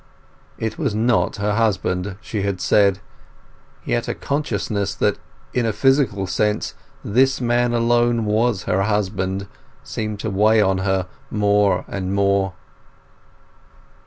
It 0.57 0.79
was 0.79 0.95
not 0.95 1.35
her 1.35 1.53
husband, 1.53 2.15
she 2.21 2.41
had 2.41 2.59
said. 2.59 2.97
Yet 3.85 4.07
a 4.07 4.15
consciousness 4.15 4.95
that 4.95 5.19
in 5.53 5.63
a 5.67 5.71
physical 5.71 6.25
sense 6.25 6.73
this 7.05 7.39
man 7.39 7.71
alone 7.71 8.25
was 8.25 8.63
her 8.63 8.81
husband 8.81 9.45
seemed 9.83 10.19
to 10.21 10.31
weigh 10.31 10.59
on 10.59 10.79
her 10.79 11.05
more 11.29 11.85
and 11.87 12.15
more. 12.15 12.53